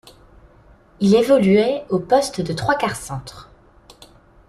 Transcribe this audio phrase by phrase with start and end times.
[0.99, 3.51] Il évoluait au poste de trois-quarts centre.